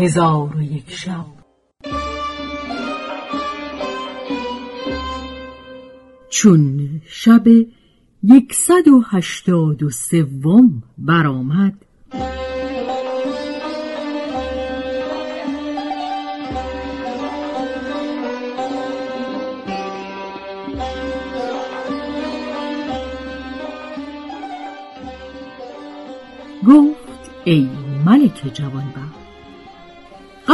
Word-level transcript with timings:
هزار 0.00 0.56
و 0.56 0.62
یک 0.62 0.90
شب. 0.90 1.26
چون 6.30 6.90
شب 7.06 7.46
یکصد 8.22 8.88
و 8.88 9.02
هشتاد 9.10 9.82
و 9.82 9.90
سوم 9.90 10.82
برآمد 10.98 11.84
گفت 26.66 27.30
ای 27.44 27.68
ملک 28.04 28.50
جوانبخت 28.54 29.19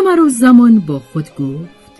قمر 0.00 0.20
و 0.20 0.28
زمان 0.28 0.80
با 0.80 0.98
خود 0.98 1.28
گفت 1.38 1.92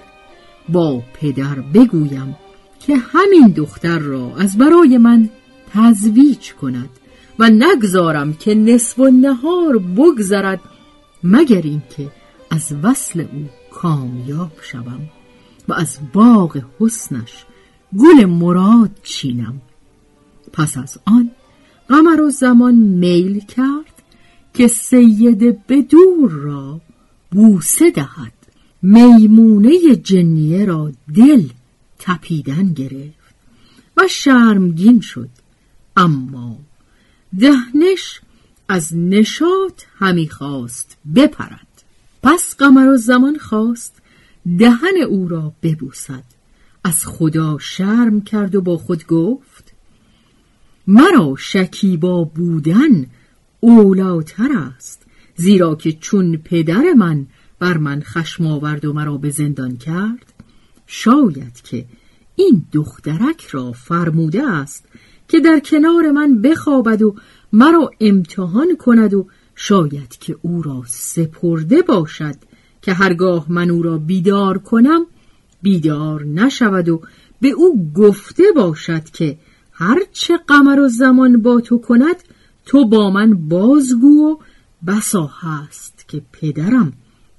با 0.68 1.02
پدر 1.14 1.54
بگویم 1.54 2.36
که 2.80 2.96
همین 2.96 3.48
دختر 3.48 3.98
را 3.98 4.32
از 4.36 4.58
برای 4.58 4.98
من 4.98 5.28
تزویج 5.72 6.52
کند 6.52 6.88
و 7.38 7.50
نگذارم 7.50 8.32
که 8.32 8.54
نصف 8.54 8.98
و 8.98 9.10
نهار 9.10 9.78
بگذرد 9.78 10.60
مگر 11.24 11.62
اینکه 11.62 12.08
از 12.50 12.74
وصل 12.82 13.20
او 13.20 13.48
کامیاب 13.72 14.52
شوم 14.62 15.00
و 15.68 15.72
از 15.72 15.98
باغ 16.12 16.62
حسنش 16.80 17.44
گل 17.98 18.24
مراد 18.24 18.90
چینم. 19.02 19.60
پس 20.52 20.78
از 20.78 20.98
آن 21.06 21.30
قمر 21.88 22.20
و 22.20 22.30
زمان 22.30 22.74
میل 22.74 23.40
کرد 23.40 24.02
که 24.54 24.68
سید 24.68 25.66
بدور 25.66 26.30
را 26.30 26.80
بوسه 27.30 27.90
دهد. 27.90 28.32
میمونه 28.82 29.96
جنیه 29.96 30.64
را 30.64 30.92
دل 31.14 31.48
تپیدن 31.98 32.72
گرفت 32.72 33.34
و 33.96 34.08
شرمگین 34.08 35.00
شد. 35.00 35.28
اما 35.96 36.58
دهنش 37.38 38.20
از 38.68 38.96
نشاط 38.96 39.82
همی 39.98 40.28
خواست 40.28 40.96
بپرد. 41.14 41.66
پس 42.22 42.56
قمر 42.56 42.88
و 42.88 42.96
زمان 42.96 43.38
خواست 43.38 44.02
دهن 44.58 45.02
او 45.08 45.28
را 45.28 45.52
ببوسد. 45.62 46.24
از 46.84 47.06
خدا 47.06 47.58
شرم 47.58 48.20
کرد 48.20 48.54
و 48.54 48.60
با 48.60 48.76
خود 48.78 49.06
گفت 49.06 49.72
مرا 50.86 51.34
شکیبا 51.38 52.24
بودن 52.24 53.06
اولاتر 53.60 54.52
است. 54.52 55.02
زیرا 55.40 55.74
که 55.74 55.92
چون 55.92 56.36
پدر 56.36 56.92
من 56.96 57.26
بر 57.58 57.78
من 57.78 58.00
خشم 58.00 58.46
آورد 58.46 58.84
و 58.84 58.92
مرا 58.92 59.16
به 59.16 59.30
زندان 59.30 59.76
کرد 59.76 60.32
شاید 60.86 61.60
که 61.64 61.84
این 62.36 62.64
دخترک 62.72 63.46
را 63.46 63.72
فرموده 63.72 64.50
است 64.50 64.84
که 65.28 65.40
در 65.40 65.60
کنار 65.60 66.10
من 66.10 66.42
بخوابد 66.42 67.02
و 67.02 67.14
مرا 67.52 67.90
امتحان 68.00 68.76
کند 68.76 69.14
و 69.14 69.26
شاید 69.54 70.08
که 70.20 70.36
او 70.42 70.62
را 70.62 70.82
سپرده 70.86 71.82
باشد 71.82 72.36
که 72.82 72.92
هرگاه 72.92 73.46
من 73.48 73.70
او 73.70 73.82
را 73.82 73.98
بیدار 73.98 74.58
کنم 74.58 75.06
بیدار 75.62 76.24
نشود 76.24 76.88
و 76.88 77.00
به 77.40 77.48
او 77.48 77.92
گفته 77.94 78.44
باشد 78.56 79.04
که 79.04 79.38
هرچه 79.72 80.36
قمر 80.36 80.80
و 80.80 80.88
زمان 80.88 81.42
با 81.42 81.60
تو 81.60 81.78
کند 81.78 82.16
تو 82.66 82.88
با 82.88 83.10
من 83.10 83.48
بازگو 83.48 84.30
و 84.30 84.36
بسا 84.86 85.30
هست 85.40 86.04
که 86.08 86.22
پدرم 86.32 86.92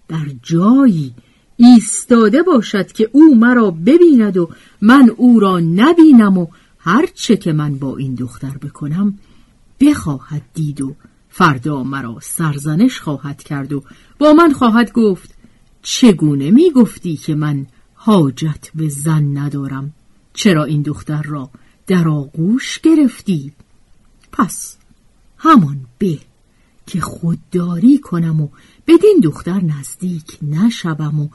در 0.08 0.26
جایی 0.44 1.14
ایستاده 1.58 2.44
باشد 2.44 2.92
که 2.92 3.10
او 3.12 3.36
مرا 3.36 3.72
ببیند 3.72 4.38
و 4.38 4.50
من 4.82 5.10
او 5.18 5.40
را 5.40 5.60
نبینم 5.60 6.38
و 6.38 6.48
هرچه 6.80 7.38
که 7.38 7.54
من 7.54 7.76
با 7.76 7.98
این 7.98 8.16
دختر 8.16 8.58
بکنم 8.58 9.20
بخواهد 9.80 10.42
دید 10.54 10.82
و 10.82 10.96
فردا 11.30 11.84
مرا 11.84 12.18
سرزنش 12.22 13.00
خواهد 13.00 13.44
کرد 13.44 13.74
و 13.74 13.84
با 14.20 14.34
من 14.34 14.54
خواهد 14.54 14.92
گفت 14.92 15.36
چگونه 15.82 16.52
می 16.52 16.72
گفتی 16.72 17.18
که 17.18 17.36
من 17.36 17.66
حاجت 17.94 18.70
به 18.76 18.90
زن 18.90 19.38
ندارم؟ 19.38 19.94
چرا 20.34 20.64
این 20.64 20.82
دختر 20.82 21.22
را 21.22 21.50
در 21.88 22.08
آغوش 22.08 22.80
گرفتی؟ 22.80 23.52
پس 24.32 24.78
همان 25.38 25.86
به 25.98 26.20
که 26.92 27.02
خودداری 27.02 27.98
کنم 27.98 28.42
و 28.42 28.48
بدین 28.88 29.20
دختر 29.24 29.62
نزدیک 29.64 30.38
نشوم 30.42 31.20
و 31.20 31.28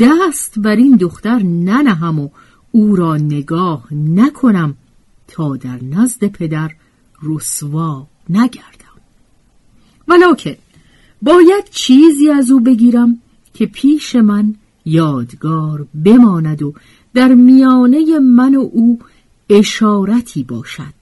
دست 0.00 0.58
بر 0.58 0.76
این 0.76 0.96
دختر 0.96 1.42
ننهم 1.42 2.18
و 2.18 2.28
او 2.70 2.96
را 2.96 3.16
نگاه 3.16 3.94
نکنم 3.94 4.74
تا 5.28 5.56
در 5.56 5.84
نزد 5.84 6.24
پدر 6.24 6.70
رسوا 7.22 8.06
نگردم. 8.30 8.98
ولیکن 10.08 10.54
باید 11.22 11.64
چیزی 11.70 12.30
از 12.30 12.50
او 12.50 12.60
بگیرم 12.60 13.18
که 13.54 13.66
پیش 13.66 14.16
من 14.16 14.54
یادگار 14.84 15.86
بماند 16.04 16.62
و 16.62 16.74
در 17.14 17.34
میانه 17.34 18.18
من 18.18 18.54
و 18.54 18.60
او 18.72 18.98
اشارتی 19.50 20.42
باشد. 20.42 21.01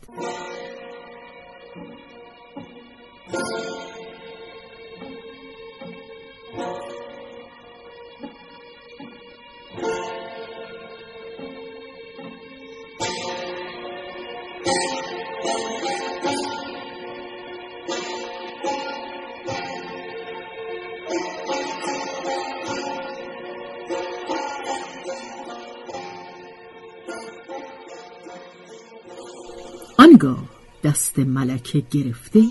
آنگاه 30.10 30.44
دست 30.84 31.18
ملکه 31.18 31.82
گرفته 31.90 32.42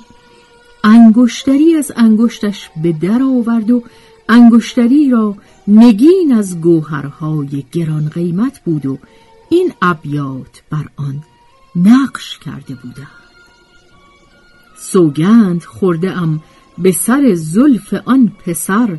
انگشتری 0.84 1.76
از 1.76 1.92
انگشتش 1.96 2.70
به 2.84 2.92
در 2.92 3.24
آورد 3.24 3.72
و 3.72 3.84
انگشتری 4.30 5.10
را 5.10 5.36
نگین 5.68 6.34
از 6.38 6.62
گوهرهای 6.62 7.66
گران 7.72 8.10
قیمت 8.10 8.60
بود 8.60 8.86
و 8.86 8.98
این 9.50 9.74
ابیات 9.82 10.64
بر 10.70 10.86
آن 10.96 11.24
نقش 11.76 12.40
کرده 12.40 12.76
بودند 12.76 13.08
سوگند 14.78 15.64
خورده 15.64 16.12
ام 16.12 16.44
به 16.78 16.92
سر 16.92 17.34
زلف 17.34 17.94
آن 17.94 18.32
پسر 18.46 18.98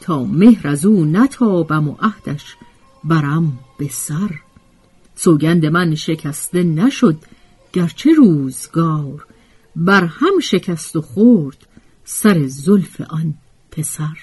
تا 0.00 0.24
مهر 0.24 0.68
از 0.68 0.86
او 0.86 1.04
نتابم 1.04 1.88
و 1.88 1.96
عهدش 2.00 2.56
برم 3.04 3.58
به 3.78 3.88
سر. 3.88 4.30
سوگند 5.16 5.66
من 5.66 5.94
شکسته 5.94 6.62
نشد 6.62 7.16
گرچه 7.72 8.12
روزگار 8.12 9.26
بر 9.76 10.04
هم 10.04 10.40
شکست 10.42 10.96
و 10.96 11.00
خورد 11.02 11.66
سر 12.04 12.46
زلف 12.46 13.00
آن 13.00 13.34
پسر. 13.70 14.18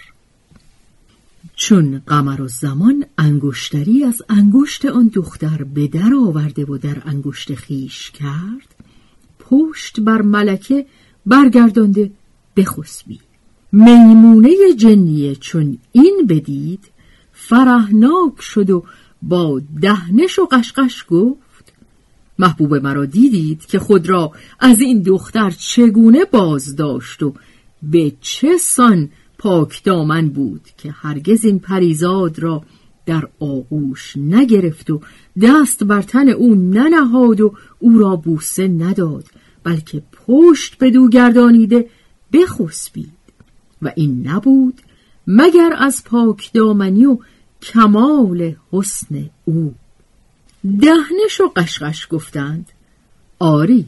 چون 1.56 2.02
قمر 2.08 2.42
و 2.42 2.48
زمان 2.48 3.06
انگشتری 3.18 4.04
از 4.04 4.22
انگشت 4.30 4.86
آن 4.86 5.08
دختر 5.08 5.64
به 5.64 5.88
در 5.88 6.14
آورده 6.14 6.66
و 6.66 6.78
در 6.78 7.02
انگشت 7.06 7.56
خیش 7.56 8.12
کرد 8.12 8.76
پشت 9.40 10.00
بر 10.00 10.22
ملکه 10.22 10.86
برگردانده 11.26 12.12
بخسبی 12.56 13.20
میمونه 13.72 14.50
جنیه 14.78 15.36
چون 15.36 15.78
این 15.92 16.26
بدید 16.30 16.84
فرهناک 17.34 18.42
شد 18.42 18.70
و 18.70 18.84
با 19.22 19.62
دهنش 19.82 20.40
و 20.40 20.46
قشقش 20.52 21.06
گفت 21.10 21.43
محبوب 22.40 22.76
مرا 22.76 23.06
دیدید 23.06 23.66
که 23.66 23.80
خود 23.80 24.10
را 24.10 24.32
از 24.60 24.82
این 24.82 25.02
دختر 25.02 25.52
چگونه 25.52 26.26
باز 26.26 26.76
داشت 26.76 27.24
و 27.24 27.34
به 27.84 28.14
چه 28.22 28.58
سان 28.58 29.10
پاک 29.38 29.84
دامن 29.84 30.30
بود 30.30 30.62
که 30.78 30.92
هرگز 30.92 31.46
این 31.46 31.60
پریزاد 31.60 32.40
را 32.40 32.64
در 33.06 33.28
آغوش 33.40 34.18
نگرفت 34.18 34.90
و 34.90 35.02
دست 35.42 35.84
بر 35.84 36.02
تن 36.02 36.30
او 36.30 36.56
ننهاد 36.56 37.42
و 37.42 37.54
او 37.80 37.98
را 37.98 38.16
بوسه 38.16 38.68
نداد 38.68 39.26
بلکه 39.64 40.04
پشت 40.12 40.78
به 40.78 40.92
دو 40.92 41.10
گردانیده 41.10 41.90
بخسبید. 42.34 43.24
و 43.82 43.92
این 43.96 44.28
نبود 44.28 44.82
مگر 45.28 45.74
از 45.78 46.04
پاک 46.04 46.54
دامنی 46.54 47.06
و 47.06 47.18
کمال 47.62 48.56
حسن 48.72 49.30
او. 49.46 49.74
دهنش 50.64 51.42
و 51.42 51.52
قشقش 51.56 52.08
گفتند. 52.10 52.72
آری 53.40 53.86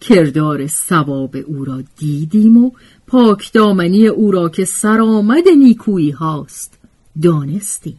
کردار 0.00 0.66
سواب 0.66 1.36
او 1.46 1.64
را 1.64 1.82
دیدیم 1.96 2.64
و 2.64 2.70
پاکدامنی 3.06 4.06
او 4.06 4.30
را 4.30 4.48
که 4.48 4.64
سرآمد 4.64 5.48
نیکویی 5.58 6.10
هاست 6.10 6.78
دانستیم. 7.22 7.98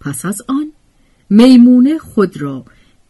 پس 0.00 0.24
از 0.24 0.42
آن 0.48 0.72
میمونه 1.30 1.98
خود 1.98 2.36
را 2.36 2.64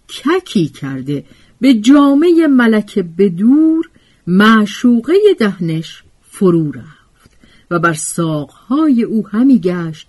ککی 0.08 0.68
کرده 0.68 1.24
به 1.60 1.74
جامعه 1.74 2.46
ملک 2.46 2.98
بدور 2.98 3.90
معشوقه 4.26 5.14
دهنش 5.38 6.02
فرو 6.22 6.72
رفت 6.72 7.30
و 7.70 7.78
بر 7.78 7.94
ساقهای 7.94 9.02
او 9.02 9.28
همی 9.28 9.58
گشت 9.58 10.08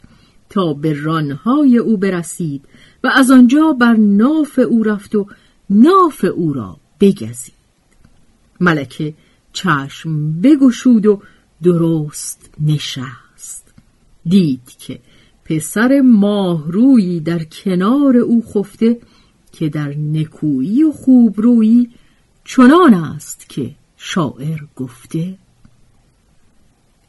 تا 0.51 0.73
به 0.73 0.93
رانهای 0.93 1.77
او 1.77 1.97
برسید 1.97 2.65
و 3.03 3.07
از 3.15 3.31
آنجا 3.31 3.73
بر 3.73 3.93
ناف 3.93 4.59
او 4.59 4.83
رفت 4.83 5.15
و 5.15 5.27
ناف 5.69 6.25
او 6.35 6.53
را 6.53 6.77
بگزید. 6.99 7.53
ملکه 8.59 9.13
چشم 9.53 10.41
بگشود 10.41 11.05
و 11.05 11.21
درست 11.63 12.49
نشست. 12.59 13.73
دید 14.25 14.75
که 14.79 14.99
پسر 15.45 16.01
ماهرویی 16.01 17.19
در 17.19 17.43
کنار 17.43 18.17
او 18.17 18.43
خفته 18.53 18.99
که 19.51 19.69
در 19.69 19.95
نکویی 19.97 20.83
و 20.83 20.91
خوبرویی 20.91 21.89
چنان 22.45 22.93
است 22.93 23.49
که 23.49 23.71
شاعر 23.97 24.59
گفته 24.75 25.37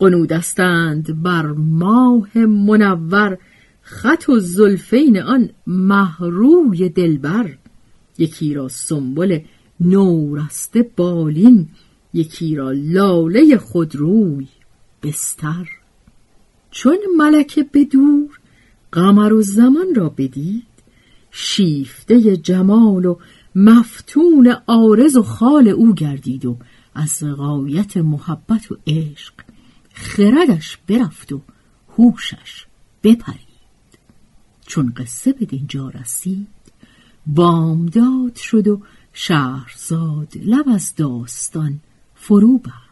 قنودستند 0.03 1.23
بر 1.23 1.47
ماه 1.53 2.39
منور 2.39 3.39
خط 3.83 4.29
و 4.29 4.39
زلفین 4.39 5.23
آن 5.23 5.51
محروی 5.67 6.89
دلبر. 6.89 7.59
یکی 8.19 8.55
را 8.55 8.69
سنبل 8.69 9.41
نورسته 9.81 10.91
بالین 10.97 11.69
یکی 12.15 12.57
را 12.57 12.73
لاله 12.73 13.57
خودروی 13.57 14.47
بستر. 15.03 15.69
چون 16.71 16.99
ملکه 17.17 17.67
بدور 17.75 18.41
قمر 18.93 19.33
و 19.33 19.43
زمان 19.43 19.95
را 19.97 20.09
بدید. 20.09 20.67
شیفته 21.31 22.37
جمال 22.37 23.05
و 23.05 23.17
مفتون 23.55 24.57
آرز 24.67 25.17
و 25.17 25.23
خال 25.23 25.69
او 25.69 25.95
گردید 25.95 26.47
و 26.47 26.57
از 26.95 27.25
غایت 27.25 27.97
محبت 27.97 28.73
و 28.73 28.77
عشق 28.87 29.35
خردش 29.95 30.79
برفت 30.89 31.33
و 31.33 31.41
هوشش 31.99 32.67
بپرید. 33.03 33.39
چون 34.67 34.93
قصه 34.97 35.33
به 35.33 35.45
دینجا 35.45 35.89
رسید 35.89 36.49
بامداد 37.27 38.37
شد 38.37 38.69
و 38.69 38.83
شهرزاد 39.13 40.33
لب 40.37 40.69
از 40.69 40.95
داستان 40.95 41.81
فرو 42.15 42.59
بست 42.59 42.92